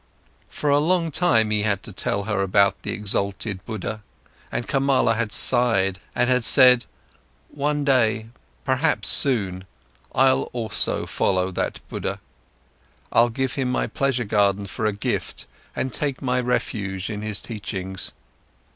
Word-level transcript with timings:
For 0.49 0.71
a 0.71 0.79
long 0.79 1.11
time, 1.11 1.51
he 1.51 1.61
had 1.61 1.83
to 1.83 1.93
tell 1.93 2.23
her 2.23 2.41
about 2.41 2.81
the 2.81 2.89
exalted 2.89 3.63
Buddha, 3.67 4.01
and 4.51 4.67
Kamala 4.67 5.13
had 5.13 5.31
sighed 5.31 5.99
and 6.15 6.27
had 6.27 6.43
said: 6.43 6.87
"One 7.49 7.83
day, 7.85 8.25
perhaps 8.65 9.09
soon, 9.09 9.63
I'll 10.15 10.49
also 10.53 11.05
follow 11.05 11.51
that 11.51 11.87
Buddha. 11.87 12.19
I'll 13.11 13.29
give 13.29 13.53
him 13.53 13.71
my 13.71 13.85
pleasure 13.85 14.25
garden 14.25 14.65
for 14.65 14.87
a 14.87 14.91
gift 14.91 15.45
and 15.75 15.93
take 15.93 16.19
my 16.19 16.39
refuge 16.41 17.11
in 17.11 17.21
his 17.21 17.39
teachings." 17.39 18.11